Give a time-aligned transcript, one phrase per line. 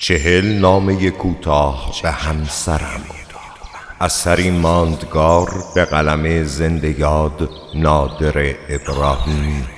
[0.00, 3.04] چهل نامه کوتاه به همسرم.
[4.00, 9.68] اثری ماندگار به قلم زنده یاد نادر ابراهیم.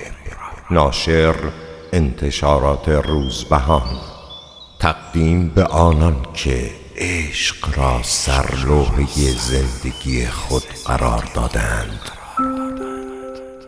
[0.71, 1.35] ناشر
[1.93, 3.99] انتشارات روزبهان.
[4.79, 9.05] تقدیم به آنان که عشق را سرلوحه
[9.37, 12.01] زندگی خود قرار دادند.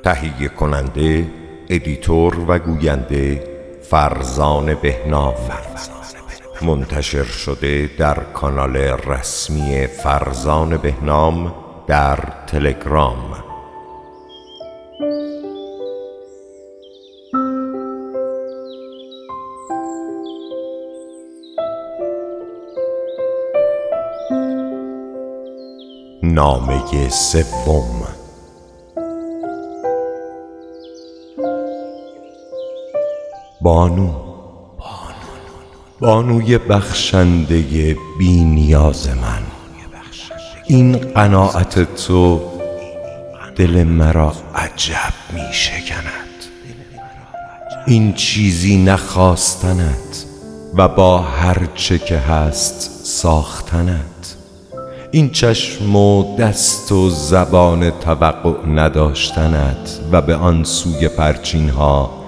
[0.03, 1.31] تهیه کننده
[1.69, 3.43] ادیتور و گوینده
[3.89, 5.35] فرزان بهنام.
[6.63, 11.55] منتشر شده در کانال رسمی فرزان بهنام
[11.87, 13.43] در تلگرام.
[26.23, 28.07] نامه سوم.
[33.61, 34.22] بانو.
[36.03, 39.43] بانوی بخشنده بی نیاز من.
[40.67, 42.41] این قناعت تو
[43.55, 46.29] دل مرا عجب می شکند.
[47.87, 50.25] این چیزی نخواستنت
[50.77, 54.35] و با هر چه که هست ساختنت.
[55.11, 62.23] این چشم و دست و زبان توقع نداشتنت و به آن سوی پرچین ها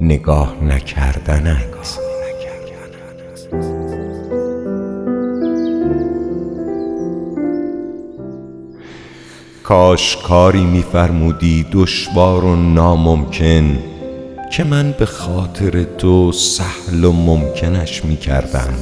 [0.00, 2.11] نگاه نکردنت.
[9.72, 13.78] کاش کاری میفرمودی دشوار و ناممکن.
[14.52, 18.74] که من به خاطر تو سهل و ممکنش می‌کردم.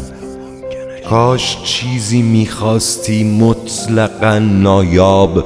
[1.10, 5.44] کاش چیزی می‌خواستی مطلقا نایاب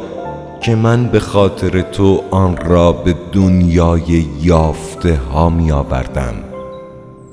[0.61, 6.35] که من به خاطر تو آن را به دنیای یافته ها می آوردم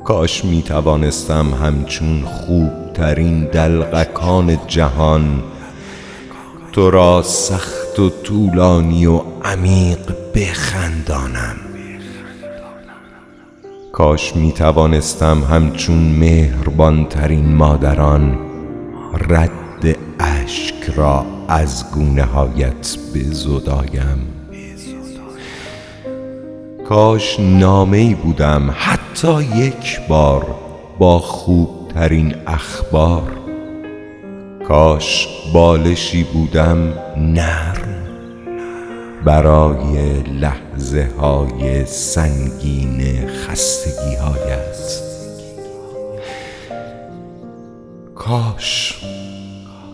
[0.05, 5.43] کاش می توانستم همچون خوبترین دلغکان جهان
[6.73, 11.55] تو را سخت و طولانی و عمیق بخندانم.
[13.91, 18.39] کاش می توانستم همچون مهربانترین مادران
[19.29, 24.27] رد اشک را از گونه هایت بزدایم.
[26.89, 30.55] کاش نامه بودم حتی یک بار
[30.99, 33.40] با خوبترین اخبار.
[34.71, 38.07] کاش بالشی بودم نرم.
[39.25, 45.01] برای لحظه های سنگین خستگی هایت
[48.15, 49.01] کاش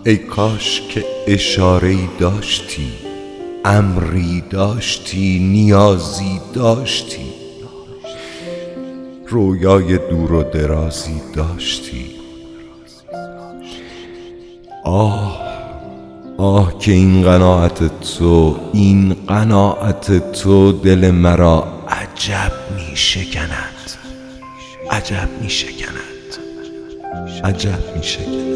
[0.06, 2.92] ای کاش که اشاره داشتی
[3.66, 7.34] امری داشتی نیازی داشتی
[9.28, 12.17] رویای دور و درازی داشتی.
[14.88, 15.42] آه
[16.38, 23.92] آه که این قناعت تو این قناعت تو دل مرا عجب می شکند
[24.92, 25.98] عجب می شکند
[27.44, 28.48] عجب می شکند